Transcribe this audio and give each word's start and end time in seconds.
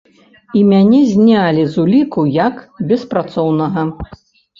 І 0.59 0.61
мяне 0.69 1.01
знялі 1.09 1.65
з 1.73 1.79
уліку 1.83 2.23
як 2.37 2.55
беспрацоўнага. 2.93 3.85